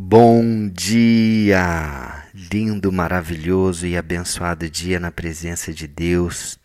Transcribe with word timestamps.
Bom 0.00 0.68
dia! 0.68 2.22
Lindo, 2.32 2.92
maravilhoso 2.92 3.84
e 3.84 3.96
abençoado 3.96 4.70
dia 4.70 5.00
na 5.00 5.10
presença 5.10 5.74
de 5.74 5.88
Deus. 5.88 6.56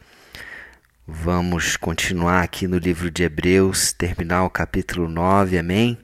Vamos 1.08 1.76
continuar 1.76 2.44
aqui 2.44 2.68
no 2.68 2.78
livro 2.78 3.10
de 3.10 3.24
Hebreus, 3.24 3.92
terminar 3.92 4.44
o 4.44 4.52
capítulo 4.52 5.10
9, 5.10 5.58
amém? 5.58 5.98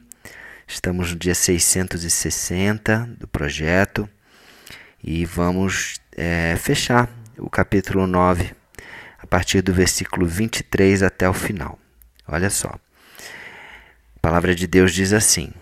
Estamos 0.67 1.11
no 1.11 1.19
dia 1.19 1.35
660 1.35 3.07
do 3.19 3.27
projeto 3.27 4.09
e 5.03 5.23
vamos 5.23 6.01
é, 6.17 6.55
fechar 6.57 7.07
o 7.37 7.47
capítulo 7.47 8.07
9 8.07 8.55
a 9.19 9.27
partir 9.27 9.61
do 9.61 9.71
versículo 9.71 10.25
23 10.25 11.03
até 11.03 11.29
o 11.29 11.33
final. 11.33 11.77
Olha 12.27 12.49
só. 12.49 12.69
A 12.69 14.19
palavra 14.19 14.55
de 14.55 14.65
Deus 14.65 14.91
diz 14.91 15.13
assim. 15.13 15.53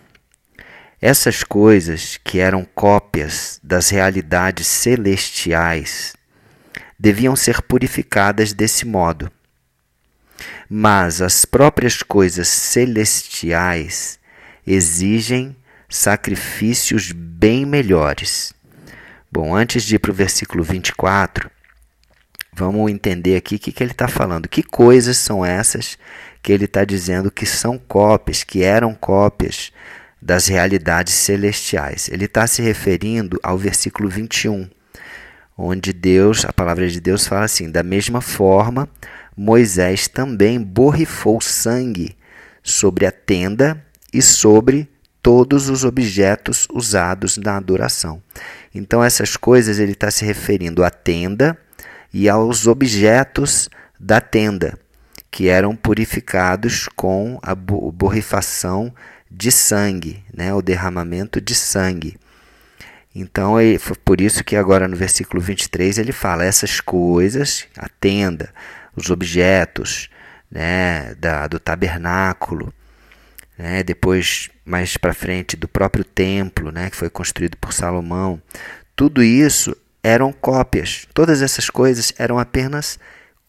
Essas 1.01 1.43
coisas, 1.43 2.19
que 2.23 2.39
eram 2.39 2.65
cópias 2.65 3.59
das 3.63 3.89
realidades 3.89 4.65
celestiais, 4.65 6.15
deviam 6.97 7.35
ser 7.35 7.61
purificadas 7.61 8.51
desse 8.51 8.83
modo. 8.85 9.31
Mas 10.67 11.21
as 11.21 11.45
próprias 11.45 12.01
coisas 12.01 12.47
celestiais 12.47 14.19
exigem 14.65 15.55
sacrifícios 15.87 17.11
bem 17.11 17.63
melhores. 17.65 18.53
Bom, 19.31 19.55
antes 19.55 19.83
de 19.83 19.95
ir 19.95 19.99
para 19.99 20.11
o 20.11 20.15
versículo 20.15 20.63
24, 20.63 21.51
vamos 22.51 22.91
entender 22.91 23.35
aqui 23.35 23.55
o 23.55 23.59
que, 23.59 23.71
que 23.71 23.83
ele 23.83 23.91
está 23.91 24.07
falando. 24.07 24.49
Que 24.49 24.63
coisas 24.63 25.17
são 25.17 25.45
essas 25.45 25.95
que 26.41 26.51
ele 26.51 26.65
está 26.65 26.83
dizendo 26.83 27.29
que 27.29 27.45
são 27.45 27.77
cópias, 27.77 28.43
que 28.43 28.63
eram 28.63 28.95
cópias 28.95 29.71
das 30.21 30.47
realidades 30.47 31.13
celestiais. 31.13 32.09
Ele 32.09 32.25
está 32.25 32.47
se 32.47 32.61
referindo 32.61 33.39
ao 33.43 33.57
versículo 33.57 34.09
21, 34.09 34.69
onde 35.57 35.93
Deus, 35.93 36.45
a 36.45 36.53
palavra 36.53 36.87
de 36.87 36.99
Deus 36.99 37.27
fala 37.27 37.45
assim: 37.45 37.69
da 37.69 37.83
mesma 37.83 38.21
forma, 38.21 38.89
Moisés 39.35 40.07
também 40.07 40.61
borrifou 40.61 41.39
sangue 41.39 42.15
sobre 42.63 43.05
a 43.05 43.11
tenda 43.11 43.83
e 44.13 44.21
sobre 44.21 44.89
todos 45.21 45.69
os 45.69 45.83
objetos 45.83 46.67
usados 46.71 47.37
na 47.37 47.57
adoração. 47.57 48.21
Então, 48.73 49.03
essas 49.03 49.35
coisas 49.35 49.79
ele 49.79 49.91
está 49.91 50.09
se 50.09 50.23
referindo 50.25 50.83
à 50.83 50.89
tenda 50.89 51.57
e 52.13 52.29
aos 52.29 52.65
objetos 52.65 53.69
da 53.99 54.21
tenda, 54.21 54.77
que 55.29 55.49
eram 55.49 55.75
purificados 55.75 56.87
com 56.95 57.37
a 57.41 57.53
borrifação 57.53 58.93
de 59.29 59.51
sangue, 59.51 60.23
né, 60.33 60.53
o 60.53 60.61
derramamento 60.61 61.41
de 61.41 61.53
sangue. 61.53 62.17
Então, 63.13 63.55
foi 63.79 63.95
por 64.05 64.21
isso 64.21 64.43
que 64.43 64.55
agora 64.55 64.87
no 64.87 64.95
versículo 64.95 65.41
23 65.41 65.97
ele 65.97 66.11
fala 66.11 66.45
essas 66.45 66.79
coisas, 66.79 67.65
a 67.75 67.89
tenda, 67.89 68.53
os 68.95 69.09
objetos 69.09 70.09
né, 70.51 71.15
da, 71.15 71.47
do 71.47 71.59
tabernáculo, 71.59 72.73
né, 73.57 73.83
depois 73.83 74.49
mais 74.63 74.97
para 74.97 75.13
frente 75.13 75.57
do 75.57 75.67
próprio 75.67 76.03
templo, 76.03 76.71
né, 76.71 76.89
que 76.89 76.95
foi 76.95 77.09
construído 77.09 77.57
por 77.57 77.73
Salomão, 77.73 78.41
tudo 78.95 79.23
isso 79.23 79.75
eram 80.03 80.31
cópias. 80.31 81.07
Todas 81.13 81.41
essas 81.41 81.69
coisas 81.69 82.13
eram 82.17 82.37
apenas 82.37 82.99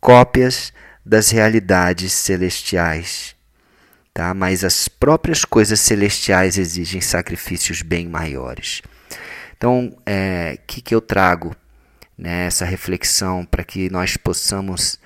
cópias 0.01 0.73
das 1.05 1.31
realidades 1.31 2.13
celestiais 2.13 3.38
tá? 4.13 4.35
mas 4.35 4.65
as 4.65 4.89
próprias 4.89 5.45
coisas 5.45 5.81
celestiais 5.81 6.59
exigem 6.59 7.01
sacrifícios 7.01 7.83
bem 7.83 8.09
maiores. 8.09 8.83
Então, 9.57 9.89
o 9.89 10.03
é, 10.07 10.59
que, 10.67 10.81
que 10.81 10.95
eu 10.95 11.01
trago 11.01 11.55
nessa 12.17 12.65
né, 12.65 12.71
reflexão 12.71 13.45
para 13.45 13.65
que 13.65 13.91
nós 13.91 14.17
possamos 14.17 14.99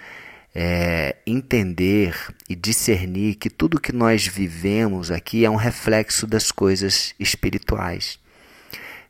é, 0.54 1.16
entender 1.26 2.14
e 2.48 2.54
discernir 2.54 3.36
que 3.36 3.48
tudo 3.48 3.80
que 3.80 3.92
nós 3.92 4.26
vivemos 4.26 5.10
aqui 5.10 5.44
é 5.44 5.50
um 5.50 5.56
reflexo 5.56 6.26
das 6.26 6.50
coisas 6.50 7.14
espirituais. 7.18 8.18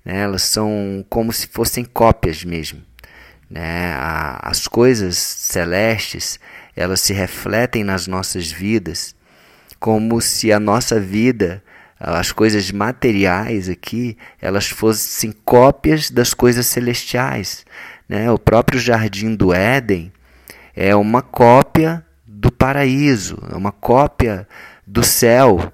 Né? 0.04 0.20
Elas 0.20 0.42
são 0.42 1.04
como 1.09 1.32
se 1.32 1.48
fossem 1.48 1.84
cópias 1.84 2.44
mesmo. 2.44 2.82
Né? 3.50 3.94
as 4.41 4.66
coisas 4.66 5.19
celestes 5.19 6.41
elas 6.74 7.03
se 7.03 7.12
refletem 7.12 7.84
nas 7.84 8.06
nossas 8.06 8.50
vidas 8.50 9.14
como 9.82 10.20
se 10.20 10.53
a 10.53 10.60
nossa 10.60 11.00
vida, 11.00 11.60
as 11.98 12.31
coisas 12.31 12.70
materiais 12.70 13.69
aqui, 13.69 14.16
elas 14.41 14.69
fossem 14.69 15.34
cópias 15.44 16.09
das 16.09 16.32
coisas 16.32 16.69
celestiais. 16.69 17.66
Né? 18.09 18.31
O 18.31 18.38
próprio 18.38 18.78
jardim 18.78 19.34
do 19.34 19.53
Éden 19.53 20.12
é 20.76 20.94
uma 20.94 21.21
cópia 21.21 22.06
do 22.25 22.53
paraíso, 22.53 23.37
é 23.53 23.56
uma 23.56 23.72
cópia 23.72 24.47
do 24.87 25.03
céu. 25.03 25.72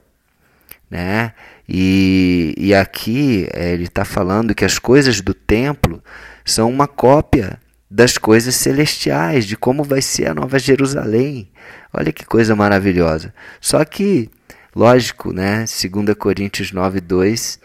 Né? 0.91 1.35
E, 1.69 2.55
e 2.57 2.75
aqui 2.75 3.47
é, 3.53 3.75
ele 3.75 3.85
está 3.85 4.07
falando 4.07 4.55
que 4.55 4.65
as 4.65 4.79
coisas 4.79 5.21
do 5.21 5.35
templo 5.35 6.03
são 6.47 6.71
uma 6.71 6.89
cópia 6.89 7.61
das 7.91 8.19
coisas 8.19 8.55
celestiais, 8.55 9.47
de 9.47 9.57
como 9.57 9.83
vai 9.83 10.03
ser 10.03 10.29
a 10.29 10.35
Nova 10.35 10.59
Jerusalém. 10.59 11.49
Olha 11.93 12.13
que 12.13 12.25
coisa 12.25 12.55
maravilhosa. 12.55 13.33
Só 13.61 13.85
que, 13.85 14.31
lógico, 14.75 15.33
né? 15.33 15.65
2 15.65 16.15
Coríntios 16.17 16.73
9, 16.73 17.01
2 17.01 17.59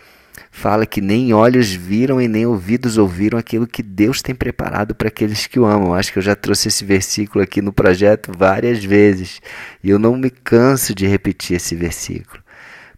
fala 0.52 0.86
que 0.86 1.02
nem 1.02 1.34
olhos 1.34 1.72
viram 1.74 2.22
e 2.22 2.28
nem 2.28 2.46
ouvidos 2.46 2.98
ouviram 2.98 3.40
aquilo 3.40 3.66
que 3.66 3.82
Deus 3.82 4.22
tem 4.22 4.36
preparado 4.36 4.94
para 4.94 5.08
aqueles 5.08 5.48
que 5.48 5.60
o 5.60 5.66
amam. 5.66 5.94
Acho 5.94 6.14
que 6.14 6.20
eu 6.20 6.24
já 6.24 6.36
trouxe 6.36 6.68
esse 6.68 6.86
versículo 6.86 7.44
aqui 7.44 7.62
no 7.62 7.74
projeto 7.74 8.32
várias 8.38 8.84
vezes 8.84 9.42
e 9.84 9.90
eu 9.90 9.98
não 9.98 10.16
me 10.16 10.30
canso 10.30 10.94
de 10.94 11.08
repetir 11.08 11.58
esse 11.58 11.76
versículo. 11.76 12.43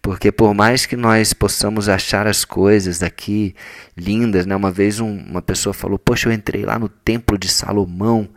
Porque 0.05 0.31
por 0.31 0.53
mais 0.53 0.85
que 0.85 0.95
nós 0.95 1.33
possamos 1.33 1.89
achar 1.89 2.27
as 2.27 2.45
coisas 2.45 3.01
aqui 3.01 3.55
lindas, 3.97 4.45
né? 4.45 4.55
uma 4.55 4.69
vez 4.69 4.99
um, 4.99 5.17
uma 5.17 5.41
pessoa 5.41 5.73
falou: 5.73 5.97
Poxa, 5.97 6.29
eu 6.29 6.31
entrei 6.31 6.63
lá 6.63 6.77
no 6.77 6.87
Templo 6.87 7.39
de 7.39 7.47
Salomão 7.49 8.29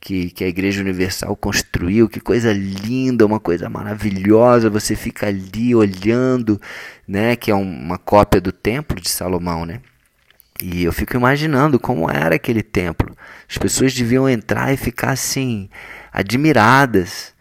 que, 0.00 0.30
que 0.30 0.44
a 0.44 0.46
Igreja 0.46 0.80
Universal 0.80 1.34
construiu, 1.34 2.08
que 2.08 2.20
coisa 2.20 2.52
linda, 2.52 3.26
uma 3.26 3.40
coisa 3.40 3.68
maravilhosa, 3.68 4.70
você 4.70 4.94
fica 4.94 5.26
ali 5.26 5.74
olhando, 5.74 6.60
né, 7.06 7.34
que 7.34 7.50
é 7.50 7.54
uma 7.56 7.98
cópia 7.98 8.40
do 8.40 8.52
Templo 8.52 9.00
de 9.00 9.10
Salomão, 9.10 9.66
né? 9.66 9.80
E 10.62 10.84
eu 10.84 10.92
fico 10.92 11.16
imaginando 11.16 11.80
como 11.80 12.08
era 12.08 12.36
aquele 12.36 12.62
templo. 12.62 13.16
As 13.50 13.58
pessoas 13.58 13.92
deviam 13.92 14.28
entrar 14.28 14.72
e 14.72 14.76
ficar 14.76 15.10
assim 15.10 15.68
admiradas. 16.12 17.34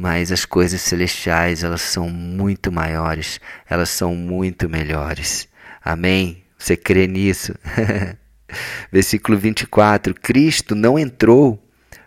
Mas 0.00 0.30
as 0.30 0.44
coisas 0.44 0.80
celestiais, 0.80 1.64
elas 1.64 1.80
são 1.80 2.08
muito 2.08 2.70
maiores, 2.70 3.40
elas 3.68 3.90
são 3.90 4.14
muito 4.14 4.68
melhores. 4.68 5.48
Amém? 5.84 6.44
Você 6.56 6.76
crê 6.76 7.08
nisso? 7.08 7.52
Versículo 8.92 9.36
24: 9.36 10.14
Cristo 10.14 10.76
não 10.76 10.96
entrou 10.96 11.60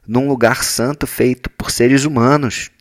num 0.08 0.26
lugar 0.30 0.64
santo 0.64 1.06
feito 1.06 1.50
por 1.50 1.70
seres 1.70 2.06
humanos, 2.06 2.72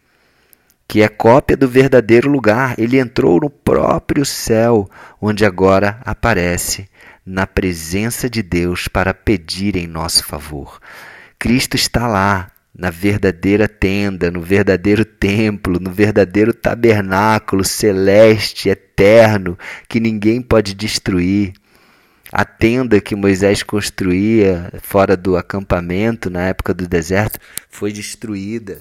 que 0.86 1.02
é 1.02 1.08
cópia 1.08 1.56
do 1.56 1.66
verdadeiro 1.66 2.30
lugar. 2.30 2.78
Ele 2.78 2.96
entrou 2.96 3.40
no 3.40 3.50
próprio 3.50 4.24
céu, 4.24 4.88
onde 5.20 5.44
agora 5.44 6.00
aparece 6.04 6.88
na 7.26 7.48
presença 7.48 8.30
de 8.30 8.44
Deus 8.44 8.86
para 8.86 9.12
pedir 9.12 9.74
em 9.74 9.88
nosso 9.88 10.24
favor. 10.24 10.78
Cristo 11.36 11.74
está 11.74 12.06
lá, 12.06 12.52
na 12.80 12.88
verdadeira 12.88 13.68
tenda, 13.68 14.30
no 14.30 14.40
verdadeiro 14.40 15.04
templo, 15.04 15.78
no 15.78 15.90
verdadeiro 15.90 16.54
tabernáculo 16.54 17.62
celeste, 17.62 18.70
eterno, 18.70 19.58
que 19.86 20.00
ninguém 20.00 20.40
pode 20.40 20.72
destruir. 20.72 21.52
A 22.32 22.42
tenda 22.42 22.98
que 22.98 23.14
Moisés 23.14 23.62
construía 23.62 24.72
fora 24.80 25.14
do 25.14 25.36
acampamento 25.36 26.30
na 26.30 26.46
época 26.46 26.72
do 26.72 26.88
deserto 26.88 27.38
foi 27.68 27.92
destruída. 27.92 28.80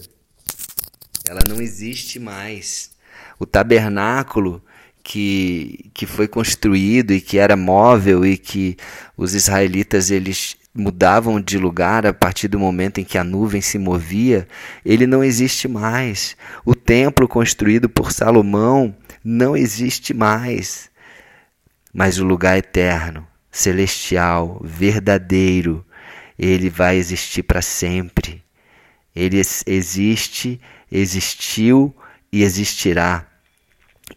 Ela 1.27 1.41
não 1.49 1.61
existe 1.61 2.19
mais. 2.19 2.91
O 3.37 3.45
tabernáculo 3.45 4.63
que, 5.03 5.91
que 5.93 6.05
foi 6.05 6.29
construído 6.29 7.11
e 7.11 7.19
que 7.19 7.37
era 7.37 7.57
móvel 7.57 8.25
e 8.25 8.37
que 8.37 8.77
os 9.17 9.33
israelitas 9.33 10.09
eles 10.09 10.55
mudavam 10.73 11.41
de 11.41 11.57
lugar 11.57 12.05
a 12.05 12.13
partir 12.13 12.47
do 12.47 12.59
momento 12.59 12.99
em 12.99 13.03
que 13.03 13.17
a 13.17 13.23
nuvem 13.23 13.61
se 13.61 13.77
movia, 13.77 14.47
ele 14.85 15.07
não 15.07 15.23
existe 15.23 15.67
mais. 15.67 16.37
O 16.65 16.75
templo 16.75 17.27
construído 17.27 17.89
por 17.89 18.11
Salomão 18.11 18.95
não 19.23 19.57
existe 19.57 20.13
mais. 20.13 20.89
Mas 21.93 22.19
o 22.19 22.25
lugar 22.25 22.57
eterno, 22.57 23.27
celestial, 23.51 24.61
verdadeiro, 24.63 25.85
ele 26.37 26.69
vai 26.69 26.97
existir 26.97 27.43
para 27.43 27.61
sempre. 27.61 28.43
Ele 29.15 29.41
existe, 29.65 30.61
existiu 30.91 31.93
e 32.31 32.43
existirá. 32.43 33.25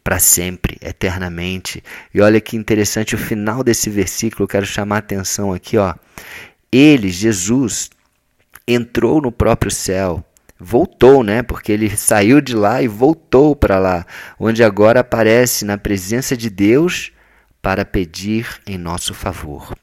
Para 0.02 0.18
sempre, 0.18 0.78
eternamente. 0.80 1.82
E 2.12 2.20
olha 2.20 2.40
que 2.40 2.56
interessante 2.56 3.14
o 3.14 3.18
final 3.18 3.62
desse 3.62 3.90
versículo, 3.90 4.44
eu 4.44 4.48
quero 4.48 4.66
chamar 4.66 4.96
a 4.96 4.98
atenção 4.98 5.52
aqui, 5.52 5.76
ó. 5.76 5.94
Ele, 6.70 7.08
Jesus, 7.10 7.90
entrou 8.66 9.20
no 9.20 9.30
próprio 9.30 9.70
céu, 9.70 10.24
voltou, 10.58 11.22
né? 11.22 11.42
Porque 11.42 11.72
ele 11.72 11.96
saiu 11.96 12.40
de 12.40 12.54
lá 12.54 12.82
e 12.82 12.88
voltou 12.88 13.54
para 13.54 13.78
lá, 13.78 14.06
onde 14.38 14.62
agora 14.62 15.00
aparece 15.00 15.64
na 15.64 15.76
presença 15.76 16.36
de 16.36 16.48
Deus 16.48 17.12
para 17.60 17.84
pedir 17.84 18.60
em 18.66 18.78
nosso 18.78 19.14
favor. 19.14 19.76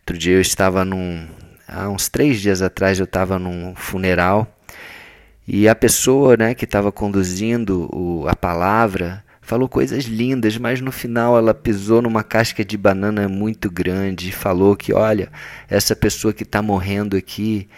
Outro 0.00 0.18
dia 0.18 0.34
eu 0.34 0.40
estava 0.40 0.84
num, 0.84 1.28
há 1.68 1.88
uns 1.88 2.08
três 2.08 2.40
dias 2.40 2.62
atrás 2.62 2.98
eu 2.98 3.04
estava 3.04 3.38
num 3.38 3.74
funeral 3.76 4.59
e 5.46 5.68
a 5.68 5.74
pessoa 5.74 6.36
né, 6.36 6.54
que 6.54 6.64
estava 6.64 6.92
conduzindo 6.92 7.88
o, 7.92 8.26
a 8.28 8.36
palavra 8.36 9.24
falou 9.40 9.68
coisas 9.68 10.04
lindas, 10.04 10.56
mas 10.56 10.80
no 10.80 10.92
final 10.92 11.36
ela 11.36 11.52
pisou 11.52 12.00
numa 12.00 12.22
casca 12.22 12.64
de 12.64 12.76
banana 12.76 13.28
muito 13.28 13.68
grande 13.68 14.28
e 14.28 14.32
falou 14.32 14.76
que, 14.76 14.92
olha, 14.92 15.28
essa 15.68 15.96
pessoa 15.96 16.32
que 16.32 16.44
está 16.44 16.62
morrendo 16.62 17.16
aqui, 17.16 17.68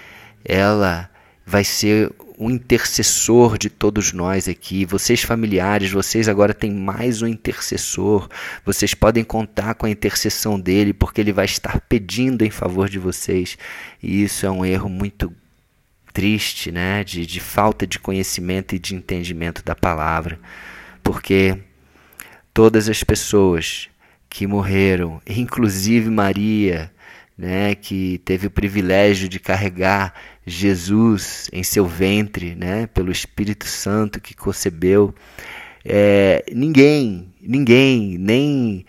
ela 0.45 1.09
vai 1.47 1.65
ser 1.65 2.13
um 2.39 2.51
intercessor 2.51 3.57
de 3.57 3.71
todos 3.71 4.13
nós 4.13 4.49
aqui. 4.49 4.85
Vocês 4.85 5.23
familiares, 5.23 5.91
vocês 5.91 6.29
agora 6.29 6.53
têm 6.53 6.73
mais 6.73 7.23
um 7.23 7.27
intercessor. 7.27 8.29
Vocês 8.67 8.95
podem 8.95 9.25
contar 9.25 9.75
com 9.75 9.87
a 9.87 9.91
intercessão 9.91 10.59
dele, 10.59 10.93
porque 10.93 11.21
ele 11.21 11.33
vai 11.33 11.45
estar 11.45 11.81
pedindo 11.89 12.45
em 12.45 12.51
favor 12.51 12.89
de 12.89 12.99
vocês. 12.99 13.57
E 14.03 14.25
isso 14.25 14.45
é 14.45 14.51
um 14.51 14.65
erro 14.65 14.89
muito 14.89 15.33
triste, 16.13 16.71
né, 16.71 17.03
de, 17.03 17.27
de 17.27 17.41
falta 17.41 17.87
de 17.87 17.99
conhecimento 17.99 18.75
e 18.75 18.79
de 18.79 18.95
entendimento 18.95 19.65
da 19.65 19.75
palavra, 19.75 20.39
porque 21.03 21.59
todas 22.53 22.89
as 22.89 23.03
pessoas 23.03 23.89
que 24.29 24.47
morreram, 24.47 25.21
inclusive 25.27 26.11
Maria, 26.11 26.91
né, 27.37 27.75
que 27.75 28.19
teve 28.25 28.47
o 28.47 28.51
privilégio 28.51 29.29
de 29.29 29.41
carregar 29.41 30.15
Jesus 30.47 31.49
em 31.53 31.63
seu 31.63 31.87
ventre, 31.87 32.55
né, 32.55 32.87
pelo 32.87 33.11
Espírito 33.11 33.67
Santo 33.67 34.21
que 34.21 34.35
concebeu, 34.35 35.15
é, 35.85 36.45
ninguém, 36.53 37.33
ninguém, 37.41 38.17
nem 38.19 38.87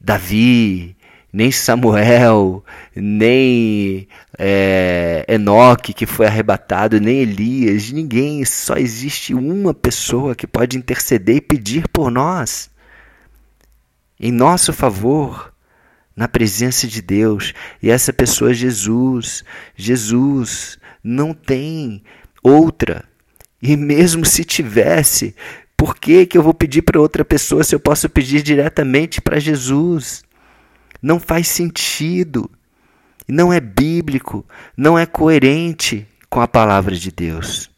Davi, 0.00 0.93
nem 1.34 1.50
Samuel, 1.50 2.64
nem 2.94 4.06
é, 4.38 5.24
Enoque 5.26 5.92
que 5.92 6.06
foi 6.06 6.26
arrebatado, 6.26 7.00
nem 7.00 7.18
Elias, 7.18 7.90
ninguém, 7.90 8.44
só 8.44 8.76
existe 8.76 9.34
uma 9.34 9.74
pessoa 9.74 10.36
que 10.36 10.46
pode 10.46 10.78
interceder 10.78 11.38
e 11.38 11.40
pedir 11.40 11.88
por 11.88 12.08
nós, 12.08 12.70
em 14.20 14.30
nosso 14.30 14.72
favor, 14.72 15.52
na 16.14 16.28
presença 16.28 16.86
de 16.86 17.02
Deus, 17.02 17.52
e 17.82 17.90
essa 17.90 18.12
pessoa 18.12 18.52
é 18.52 18.54
Jesus. 18.54 19.42
Jesus 19.74 20.78
não 21.02 21.34
tem 21.34 22.04
outra, 22.44 23.04
e 23.60 23.76
mesmo 23.76 24.24
se 24.24 24.44
tivesse, 24.44 25.34
por 25.76 25.96
que, 25.96 26.26
que 26.26 26.38
eu 26.38 26.44
vou 26.44 26.54
pedir 26.54 26.82
para 26.82 27.00
outra 27.00 27.24
pessoa 27.24 27.64
se 27.64 27.74
eu 27.74 27.80
posso 27.80 28.08
pedir 28.08 28.40
diretamente 28.40 29.20
para 29.20 29.40
Jesus? 29.40 30.22
Não 31.04 31.20
faz 31.20 31.48
sentido, 31.48 32.50
não 33.28 33.52
é 33.52 33.60
bíblico, 33.60 34.42
não 34.74 34.98
é 34.98 35.04
coerente 35.04 36.08
com 36.30 36.40
a 36.40 36.48
palavra 36.48 36.96
de 36.96 37.12
Deus. 37.12 37.70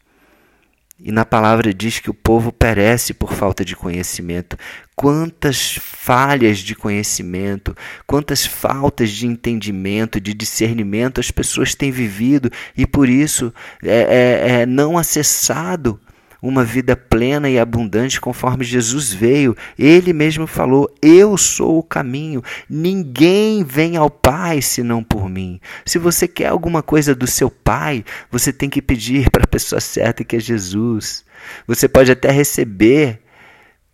E 0.97 1.11
na 1.11 1.25
palavra 1.25 1.73
diz 1.73 1.99
que 1.99 2.09
o 2.09 2.13
povo 2.13 2.53
perece 2.53 3.13
por 3.13 3.33
falta 3.33 3.65
de 3.65 3.75
conhecimento. 3.75 4.57
Quantas 4.95 5.77
falhas 5.77 6.59
de 6.59 6.73
conhecimento, 6.73 7.75
quantas 8.07 8.45
faltas 8.45 9.11
de 9.11 9.27
entendimento, 9.27 10.21
de 10.21 10.33
discernimento 10.33 11.19
as 11.19 11.29
pessoas 11.29 11.75
têm 11.75 11.91
vivido 11.91 12.49
e 12.77 12.87
por 12.87 13.09
isso 13.09 13.53
é, 13.83 13.89
é, 13.89 14.61
é 14.61 14.65
não 14.65 14.97
acessado 14.97 15.99
uma 16.41 16.63
vida 16.63 16.95
plena 16.95 17.49
e 17.49 17.59
abundante 17.59 18.21
conforme 18.21 18.63
Jesus 18.63 19.11
veio. 19.13 19.55
Ele 19.77 20.13
mesmo 20.13 20.47
falou: 20.47 20.93
Eu 21.01 21.37
sou 21.37 21.79
o 21.79 21.83
caminho, 21.83 22.43
ninguém 22.69 23.63
vem 23.63 23.97
ao 23.97 24.09
Pai 24.09 24.61
senão 24.61 25.03
por 25.03 25.29
mim. 25.29 25.59
Se 25.85 25.97
você 25.97 26.27
quer 26.27 26.47
alguma 26.47 26.81
coisa 26.83 27.15
do 27.15 27.27
seu 27.27 27.49
Pai, 27.49 28.03
você 28.31 28.51
tem 28.53 28.69
que 28.69 28.81
pedir 28.81 29.29
para 29.31 29.43
a 29.43 29.47
pessoa 29.47 29.81
certa 29.81 30.23
que 30.23 30.35
é 30.35 30.39
Jesus. 30.39 31.23
Você 31.67 31.87
pode 31.87 32.11
até 32.11 32.31
receber 32.31 33.21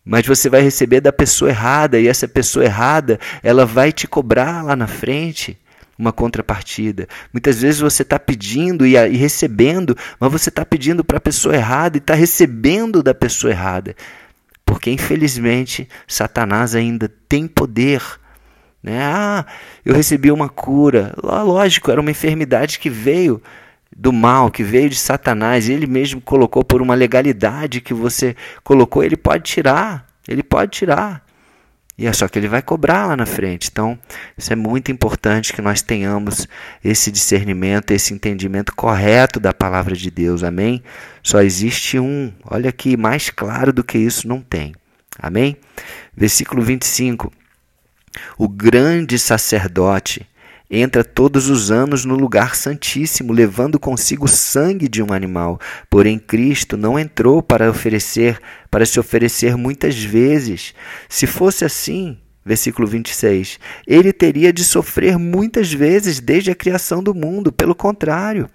mas 0.05 0.27
você 0.27 0.49
vai 0.49 0.61
receber 0.61 0.99
da 0.99 1.13
pessoa 1.13 1.49
errada 1.49 1.97
e 1.97 2.09
essa 2.09 2.27
pessoa 2.27 2.65
errada 2.65 3.17
ela 3.41 3.65
vai 3.65 3.89
te 3.89 4.05
cobrar 4.05 4.61
lá 4.61 4.75
na 4.75 4.85
frente 4.85 5.57
uma 5.97 6.11
contrapartida. 6.11 7.07
Muitas 7.31 7.61
vezes 7.61 7.79
você 7.79 8.01
está 8.01 8.19
pedindo 8.19 8.85
e, 8.85 8.95
e, 8.95 9.15
recebendo, 9.15 9.95
mas 10.19 10.31
você 10.31 10.49
está 10.49 10.65
pedindo 10.65 11.03
para 11.03 11.17
a 11.17 11.21
pessoa 11.21 11.55
errada 11.55 11.97
e 11.97 11.99
está 11.99 12.13
recebendo 12.13 13.03
da 13.03 13.13
pessoa 13.13 13.51
errada. 13.51 13.95
Porque, 14.65 14.89
infelizmente, 14.89 15.87
Satanás 16.07 16.75
ainda 16.75 17.11
tem 17.27 17.47
poder. 17.47 18.01
Né? 18.81 18.99
Ah, 19.01 19.45
eu 19.85 19.93
recebi 19.93 20.31
uma 20.31 20.49
cura. 20.49 21.13
Lógico, 21.21 21.91
era 21.91 22.01
uma 22.01 22.11
enfermidade 22.11 22.79
que 22.79 22.89
veio 22.89 23.41
do 23.95 24.11
mal, 24.11 24.49
que 24.49 24.63
veio 24.63 24.89
de 24.89 24.95
Satanás. 24.95 25.69
Ele 25.69 25.85
mesmo 25.85 26.21
colocou 26.21 26.63
por 26.63 26.81
uma 26.81 26.95
legalidade 26.95 27.81
que 27.81 27.93
você 27.93 28.35
colocou. 28.63 29.03
Ele 29.03 29.17
pode 29.17 29.43
tirar. 29.43 30.07
Ele 30.27 30.41
pode 30.41 30.71
tirar. 30.71 31.23
E 31.97 32.07
é 32.07 32.13
só 32.13 32.27
que 32.27 32.39
ele 32.39 32.47
vai 32.47 32.61
cobrar 32.61 33.05
lá 33.05 33.15
na 33.15 33.25
frente. 33.25 33.69
Então, 33.71 33.97
isso 34.37 34.51
é 34.51 34.55
muito 34.55 34.91
importante 34.91 35.53
que 35.53 35.61
nós 35.61 35.81
tenhamos 35.81 36.47
esse 36.83 37.11
discernimento, 37.11 37.91
esse 37.91 38.13
entendimento 38.13 38.73
correto 38.75 39.39
da 39.39 39.53
palavra 39.53 39.95
de 39.95 40.09
Deus. 40.09 40.43
Amém? 40.43 40.83
Só 41.21 41.41
existe 41.41 41.99
um. 41.99 42.33
Olha 42.45 42.69
aqui, 42.69 42.97
mais 42.97 43.29
claro 43.29 43.71
do 43.71 43.83
que 43.83 43.97
isso 43.97 44.27
não 44.27 44.41
tem. 44.41 44.73
Amém? 45.19 45.55
Versículo 46.15 46.63
25. 46.63 47.31
O 48.37 48.47
grande 48.47 49.19
sacerdote 49.19 50.27
entra 50.75 51.03
todos 51.03 51.49
os 51.49 51.69
anos 51.69 52.03
no 52.03 52.15
lugar 52.15 52.55
santíssimo, 52.55 53.31
levando 53.31 53.79
consigo 53.79 54.25
o 54.25 54.29
sangue 54.29 54.87
de 54.87 55.03
um 55.03 55.13
animal. 55.13 55.59
Porém, 55.87 56.17
Cristo 56.17 56.75
não 56.75 56.97
entrou 56.97 57.43
para 57.43 57.69
oferecer, 57.69 58.39
para 58.71 58.85
se 58.85 58.99
oferecer 58.99 59.55
muitas 59.55 59.95
vezes. 60.03 60.73
Se 61.07 61.27
fosse 61.27 61.63
assim, 61.63 62.17
versículo 62.43 62.87
26, 62.87 63.59
ele 63.85 64.11
teria 64.11 64.51
de 64.51 64.63
sofrer 64.63 65.19
muitas 65.19 65.71
vezes 65.71 66.19
desde 66.19 66.49
a 66.49 66.55
criação 66.55 67.03
do 67.03 67.13
mundo. 67.13 67.51
Pelo 67.51 67.75
contrário, 67.75 68.49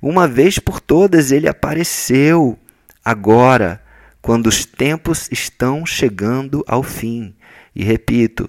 uma 0.00 0.28
vez 0.28 0.58
por 0.58 0.78
todas 0.78 1.32
ele 1.32 1.48
apareceu 1.48 2.58
agora, 3.02 3.82
quando 4.20 4.46
os 4.46 4.66
tempos 4.66 5.26
estão 5.32 5.86
chegando 5.86 6.62
ao 6.68 6.82
fim. 6.82 7.34
E 7.74 7.82
repito, 7.82 8.48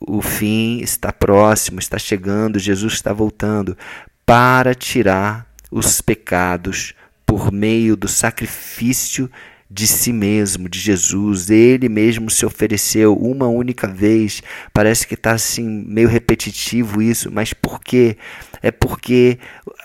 o 0.00 0.22
fim 0.22 0.78
está 0.80 1.12
próximo, 1.12 1.78
está 1.78 1.98
chegando, 1.98 2.58
Jesus 2.58 2.94
está 2.94 3.12
voltando 3.12 3.76
para 4.24 4.74
tirar 4.74 5.46
os 5.70 6.00
pecados 6.00 6.94
por 7.26 7.52
meio 7.52 7.96
do 7.96 8.08
sacrifício 8.08 9.30
de 9.70 9.86
si 9.86 10.12
mesmo, 10.12 10.68
de 10.68 10.78
Jesus. 10.78 11.50
Ele 11.50 11.88
mesmo 11.88 12.30
se 12.30 12.46
ofereceu 12.46 13.14
uma 13.14 13.46
única 13.46 13.86
vez. 13.86 14.42
Parece 14.72 15.06
que 15.06 15.14
está 15.14 15.32
assim 15.32 15.68
meio 15.86 16.08
repetitivo 16.08 17.02
isso, 17.02 17.30
mas 17.30 17.52
por 17.52 17.80
quê? 17.80 18.16
É 18.62 18.70
porque 18.70 19.38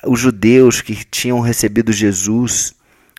os 0.05 0.19
judeus 0.19 0.81
que 0.81 0.95
tinham 1.03 1.39
recebido 1.39 1.91
Jesus, 1.91 2.73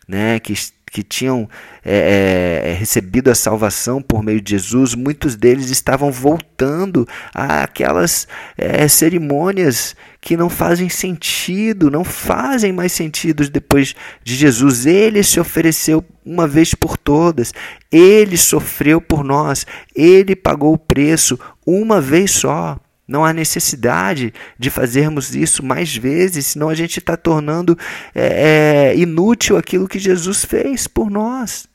né, 0.07 0.39
que 0.39 0.53
que 0.95 1.03
tinham 1.03 1.49
é, 1.83 2.69
é, 2.69 2.73
recebido 2.73 3.29
a 3.29 3.35
salvação 3.35 4.01
por 4.01 4.23
meio 4.23 4.39
de 4.39 4.51
Jesus, 4.51 4.95
muitos 4.95 5.35
deles 5.35 5.69
estavam 5.69 6.09
voltando 6.09 7.05
àquelas 7.33 8.29
é, 8.57 8.87
cerimônias 8.87 9.93
que 10.21 10.37
não 10.37 10.49
fazem 10.49 10.87
sentido, 10.87 11.91
não 11.91 12.05
fazem 12.05 12.71
mais 12.71 12.93
sentido 12.93 13.49
depois 13.49 13.93
de 14.23 14.35
Jesus. 14.35 14.85
Ele 14.85 15.21
se 15.21 15.37
ofereceu 15.37 16.01
uma 16.25 16.47
vez 16.47 16.73
por 16.73 16.95
todas, 16.95 17.51
ele 17.91 18.37
sofreu 18.37 19.01
por 19.01 19.21
nós, 19.21 19.67
ele 19.93 20.33
pagou 20.33 20.73
o 20.73 20.77
preço 20.77 21.37
uma 21.67 21.99
vez 21.99 22.31
só. 22.31 22.79
Não 23.07 23.23
há 23.23 23.31
necessidade 23.31 24.33
de 24.57 24.69
fazermos 24.69 25.35
isso 25.35 25.63
mais 25.63 25.95
vezes, 25.95 26.47
senão 26.47 26.69
a 26.69 26.75
gente 26.75 26.99
está 26.99 27.15
tornando 27.15 27.77
é, 28.13 28.93
é, 28.93 28.97
inútil 28.97 29.57
aquilo 29.57 29.87
que 29.87 29.99
Jesus 29.99 30.43
fez 30.43 30.87
por 30.87 31.11
nós, 31.11 31.67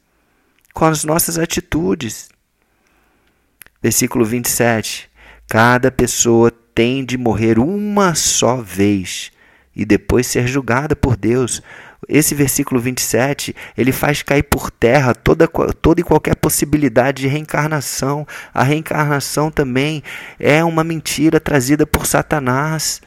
com 0.75 0.85
as 0.85 1.05
nossas 1.05 1.39
atitudes. 1.39 2.29
Versículo 3.81 4.25
27. 4.25 5.09
Cada 5.49 5.91
pessoa 5.91 6.51
tem 6.75 7.05
de 7.05 7.17
morrer 7.17 7.59
uma 7.59 8.15
só 8.15 8.57
vez 8.57 9.31
e 9.75 9.85
depois 9.85 10.27
ser 10.27 10.47
julgada 10.47 10.97
por 10.97 11.17
Deus. 11.17 11.63
Esse 12.09 12.35
versículo 12.35 12.81
27, 12.81 13.55
ele 13.77 13.93
faz 13.93 14.23
cair 14.23 14.43
por 14.43 14.71
terra 14.71 15.15
toda, 15.15 15.47
toda 15.47 16.01
e 16.01 16.05
qualquer 16.05 16.35
possibilidade 16.35 17.23
de 17.23 17.29
reencarnação. 17.29 18.27
A 18.53 18.63
reencarnação 18.63 19.51
também 19.51 20.03
é 20.39 20.65
uma 20.65 20.83
mentira 20.83 21.39
trazida 21.39 21.87
por 21.87 22.07
Satanás. 22.07 23.01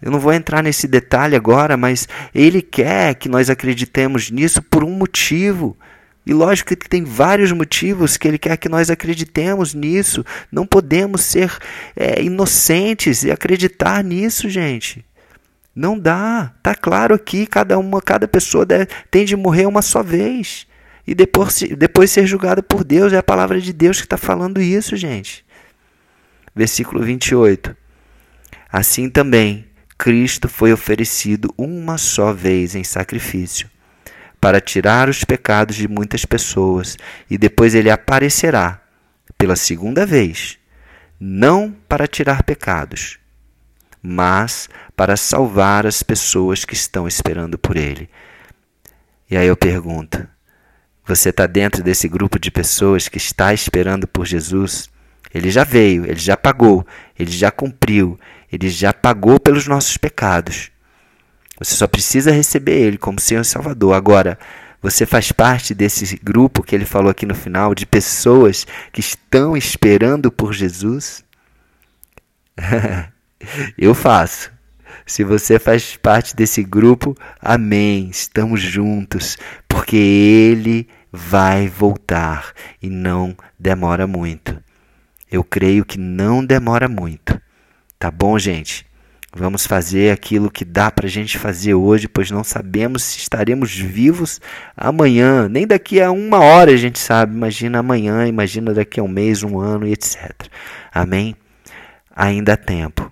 Eu 0.00 0.10
não 0.10 0.18
vou 0.18 0.32
entrar 0.32 0.62
nesse 0.62 0.88
detalhe 0.88 1.36
agora, 1.36 1.76
mas 1.76 2.08
ele 2.34 2.60
quer 2.60 3.14
que 3.14 3.28
nós 3.28 3.48
acreditemos 3.48 4.30
nisso 4.30 4.60
por 4.60 4.84
um 4.84 4.90
motivo. 4.90 5.76
E 6.24 6.32
lógico 6.32 6.76
que 6.76 6.88
tem 6.88 7.02
vários 7.02 7.50
motivos 7.50 8.16
que 8.16 8.28
ele 8.28 8.38
quer 8.38 8.56
que 8.56 8.68
nós 8.68 8.90
acreditemos 8.90 9.74
nisso. 9.74 10.24
Não 10.50 10.66
podemos 10.66 11.22
ser 11.22 11.56
é, 11.96 12.22
inocentes 12.22 13.24
e 13.24 13.30
acreditar 13.30 14.04
nisso, 14.04 14.48
gente. 14.48 15.04
Não 15.74 15.98
dá. 15.98 16.52
Tá 16.62 16.74
claro 16.74 17.14
aqui, 17.14 17.46
cada 17.46 17.78
uma, 17.78 18.00
cada 18.00 18.28
pessoa 18.28 18.64
deve, 18.66 18.86
tem 19.10 19.24
de 19.24 19.36
morrer 19.36 19.66
uma 19.66 19.82
só 19.82 20.02
vez. 20.02 20.66
E 21.06 21.14
depois, 21.14 21.62
depois 21.76 22.10
ser 22.10 22.26
julgada 22.26 22.62
por 22.62 22.84
Deus. 22.84 23.12
É 23.12 23.18
a 23.18 23.22
palavra 23.22 23.60
de 23.60 23.72
Deus 23.72 23.98
que 23.98 24.06
está 24.06 24.16
falando 24.16 24.60
isso, 24.60 24.96
gente. 24.96 25.44
Versículo 26.54 27.02
28. 27.02 27.76
Assim 28.70 29.08
também, 29.08 29.66
Cristo 29.98 30.48
foi 30.48 30.72
oferecido 30.72 31.52
uma 31.56 31.98
só 31.98 32.32
vez 32.32 32.74
em 32.74 32.84
sacrifício 32.84 33.70
para 34.42 34.60
tirar 34.60 35.08
os 35.08 35.22
pecados 35.22 35.76
de 35.76 35.86
muitas 35.86 36.24
pessoas, 36.24 36.98
e 37.30 37.38
depois 37.38 37.76
ele 37.76 37.88
aparecerá 37.88 38.82
pela 39.38 39.54
segunda 39.54 40.04
vez, 40.04 40.58
não 41.20 41.70
para 41.88 42.08
tirar 42.08 42.42
pecados, 42.42 43.20
mas 44.02 44.68
para 44.96 45.16
salvar 45.16 45.86
as 45.86 46.02
pessoas 46.02 46.64
que 46.64 46.74
estão 46.74 47.06
esperando 47.06 47.56
por 47.56 47.76
ele. 47.76 48.10
E 49.30 49.36
aí 49.36 49.46
eu 49.46 49.56
pergunto: 49.56 50.26
você 51.06 51.30
está 51.30 51.46
dentro 51.46 51.82
desse 51.82 52.08
grupo 52.08 52.38
de 52.38 52.50
pessoas 52.50 53.08
que 53.08 53.18
está 53.18 53.54
esperando 53.54 54.06
por 54.06 54.26
Jesus? 54.26 54.90
Ele 55.32 55.50
já 55.50 55.64
veio, 55.64 56.04
ele 56.04 56.20
já 56.20 56.36
pagou, 56.36 56.86
ele 57.18 57.30
já 57.30 57.50
cumpriu, 57.50 58.18
ele 58.50 58.68
já 58.68 58.92
pagou 58.92 59.40
pelos 59.40 59.66
nossos 59.66 59.96
pecados. 59.96 60.70
Você 61.58 61.74
só 61.74 61.86
precisa 61.86 62.32
receber 62.32 62.80
Ele 62.80 62.98
como 62.98 63.20
Senhor 63.20 63.42
e 63.42 63.44
Salvador. 63.44 63.94
Agora, 63.94 64.38
você 64.80 65.06
faz 65.06 65.30
parte 65.30 65.74
desse 65.74 66.18
grupo 66.22 66.62
que 66.62 66.74
ele 66.74 66.84
falou 66.84 67.08
aqui 67.08 67.24
no 67.24 67.36
final, 67.36 67.72
de 67.72 67.86
pessoas 67.86 68.66
que 68.92 68.98
estão 69.00 69.56
esperando 69.56 70.30
por 70.32 70.52
Jesus? 70.52 71.24
Eu 73.76 73.94
faço. 73.94 74.50
Se 75.06 75.24
você 75.24 75.58
faz 75.58 75.96
parte 75.96 76.34
desse 76.34 76.62
grupo, 76.62 77.16
amém. 77.40 78.08
Estamos 78.10 78.60
juntos, 78.60 79.36
porque 79.68 79.96
Ele 79.96 80.88
vai 81.12 81.68
voltar 81.68 82.52
e 82.80 82.88
não 82.88 83.36
demora 83.58 84.06
muito. 84.06 84.62
Eu 85.30 85.42
creio 85.42 85.84
que 85.84 85.98
não 85.98 86.44
demora 86.44 86.88
muito. 86.88 87.40
Tá 87.98 88.10
bom, 88.10 88.38
gente? 88.38 88.86
Vamos 89.34 89.66
fazer 89.66 90.12
aquilo 90.12 90.50
que 90.50 90.64
dá 90.64 90.90
para 90.90 91.06
a 91.06 91.10
gente 91.10 91.38
fazer 91.38 91.72
hoje, 91.72 92.06
pois 92.06 92.30
não 92.30 92.44
sabemos 92.44 93.02
se 93.02 93.18
estaremos 93.18 93.74
vivos 93.74 94.40
amanhã. 94.76 95.48
Nem 95.48 95.66
daqui 95.66 96.00
a 96.02 96.10
uma 96.10 96.38
hora 96.38 96.70
a 96.70 96.76
gente 96.76 96.98
sabe. 96.98 97.34
Imagina 97.34 97.78
amanhã, 97.78 98.26
imagina 98.26 98.74
daqui 98.74 99.00
a 99.00 99.02
um 99.02 99.08
mês, 99.08 99.42
um 99.42 99.58
ano 99.58 99.86
e 99.86 99.92
etc. 99.92 100.32
Amém? 100.92 101.34
Ainda 102.14 102.54
há 102.54 102.56
tempo. 102.56 103.11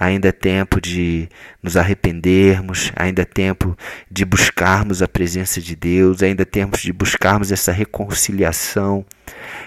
Ainda 0.00 0.28
é 0.28 0.32
tempo 0.32 0.80
de 0.80 1.28
nos 1.62 1.76
arrependermos, 1.76 2.90
ainda 2.96 3.20
é 3.20 3.24
tempo 3.26 3.76
de 4.10 4.24
buscarmos 4.24 5.02
a 5.02 5.08
presença 5.08 5.60
de 5.60 5.76
Deus, 5.76 6.22
ainda 6.22 6.40
é 6.40 6.46
tempo 6.46 6.78
de 6.78 6.90
buscarmos 6.90 7.52
essa 7.52 7.70
reconciliação, 7.70 9.04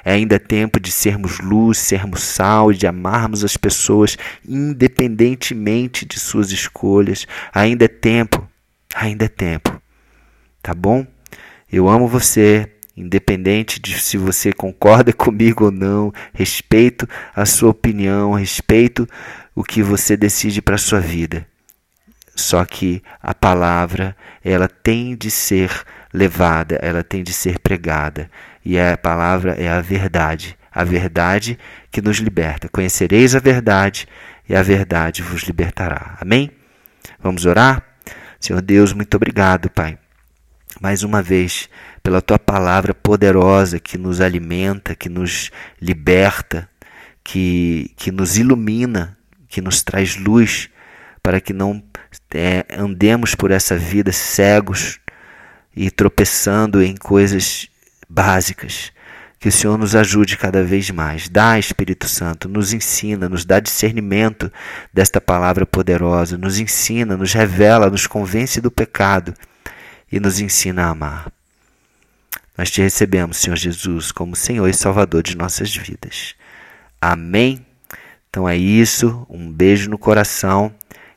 ainda 0.04 0.38
é 0.38 0.40
tempo 0.40 0.80
de 0.80 0.92
sermos 0.92 1.40
luz, 1.40 1.78
sermos 1.78 2.24
sal, 2.24 2.74
de 2.74 2.88
amarmos 2.88 3.44
as 3.44 3.56
pessoas 3.56 4.18
independentemente 4.50 6.04
de 6.04 6.20
suas 6.20 6.52
escolhas. 6.52 7.28
Ainda 7.54 7.86
é 7.86 7.88
tempo, 7.88 8.50
ainda 8.96 9.26
é 9.26 9.30
tempo. 9.30 9.80
Tá 10.64 10.74
bom? 10.74 11.06
Eu 11.72 11.88
amo 11.88 12.08
você, 12.08 12.68
independente 12.96 13.80
de 13.80 14.00
se 14.00 14.18
você 14.18 14.54
concorda 14.54 15.12
comigo 15.14 15.66
ou 15.66 15.72
não, 15.72 16.12
respeito 16.34 17.08
a 17.36 17.46
sua 17.46 17.72
opinião, 17.72 18.34
respeito 18.34 19.08
o 19.56 19.64
que 19.64 19.82
você 19.82 20.16
decide 20.16 20.62
para 20.62 20.76
a 20.76 20.80
sua 20.80 21.00
vida. 21.00 21.46
Só 22.36 22.66
que 22.66 23.02
a 23.22 23.34
palavra, 23.34 24.16
ela 24.44 24.68
tem 24.68 25.16
de 25.16 25.30
ser 25.30 25.72
levada, 26.12 26.80
ela 26.82 27.04
tem 27.04 27.24
de 27.24 27.32
ser 27.32 27.60
pregada. 27.60 28.30
E 28.66 28.80
a 28.80 28.98
palavra 28.98 29.54
é 29.54 29.70
a 29.70 29.82
verdade, 29.82 30.58
a 30.72 30.84
verdade 30.84 31.60
que 31.92 32.02
nos 32.02 32.18
liberta. 32.18 32.70
Conhecereis 32.70 33.36
a 33.36 33.40
verdade 33.40 34.08
e 34.50 34.56
a 34.56 34.64
verdade 34.64 35.22
vos 35.22 35.44
libertará. 35.44 36.18
Amém? 36.20 36.50
Vamos 37.22 37.46
orar? 37.46 37.84
Senhor 38.40 38.62
Deus, 38.62 38.94
muito 38.94 39.16
obrigado, 39.16 39.70
Pai. 39.70 39.98
Mais 40.84 41.02
uma 41.02 41.22
vez, 41.22 41.70
pela 42.04 42.22
tua 42.22 42.38
palavra 42.38 42.94
poderosa 42.94 43.80
que 43.80 43.98
nos 43.98 44.20
alimenta, 44.20 44.94
que 44.94 45.08
nos 45.08 45.50
liberta, 45.82 46.70
que, 47.24 47.92
que 47.96 48.12
nos 48.12 48.38
ilumina 48.38 49.18
que 49.48 49.62
nos 49.62 49.82
traz 49.84 50.18
luz 50.18 50.68
para 51.22 51.40
que 51.40 51.54
não 51.54 51.82
é, 52.34 52.66
andemos 52.78 53.34
por 53.34 53.52
essa 53.52 53.78
vida 53.78 54.12
cegos 54.12 55.00
e 55.74 55.90
tropeçando 55.92 56.84
em 56.84 56.98
coisas 56.98 57.70
básicas. 58.10 58.92
Que 59.40 59.48
o 59.48 59.52
Senhor 59.52 59.78
nos 59.78 59.96
ajude 59.96 60.38
cada 60.38 60.64
vez 60.64 60.90
mais. 60.90 61.30
Dá, 61.30 61.60
Espírito 61.60 62.10
Santo, 62.10 62.50
nos 62.50 62.74
ensina, 62.74 63.30
nos 63.30 63.46
dá 63.46 63.60
discernimento 63.60 64.52
desta 64.92 65.22
palavra 65.22 65.66
poderosa, 65.66 66.38
nos 66.38 66.60
ensina, 66.60 67.16
nos 67.16 67.32
revela, 67.32 67.90
nos 67.90 68.06
convence 68.06 68.60
do 68.60 68.70
pecado 68.70 69.34
e 70.14 70.20
nos 70.20 70.40
ensina 70.40 70.86
a 70.86 70.90
amar. 70.92 71.34
Nós 72.56 72.70
te 72.70 72.84
recebemos, 72.84 73.38
Senhor 73.38 73.56
Jesus, 73.56 74.12
como 74.12 74.36
Senhor 74.36 74.68
e 74.70 74.74
Salvador 74.74 75.24
de 75.24 75.36
nossas 75.36 75.76
vidas. 75.76 76.36
Amém. 77.02 77.66
Então 78.30 78.48
é 78.48 78.56
isso, 78.56 79.26
um 79.28 79.52
beijo 79.52 79.90
no 79.90 79.98
coração 79.98 80.72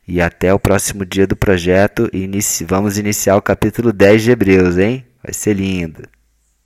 e 0.09 0.19
até 0.19 0.55
o 0.55 0.59
próximo 0.59 1.05
dia 1.05 1.27
do 1.27 1.37
projeto. 1.37 2.09
Inici 2.11 2.65
vamos 2.65 2.97
iniciar 2.97 3.37
o 3.37 3.43
capítulo 3.43 3.93
10 3.93 4.23
de 4.23 4.31
Hebreus, 4.31 4.79
hein? 4.79 5.05
Vai 5.23 5.35
ser 5.35 5.53
lindo. 5.53 6.16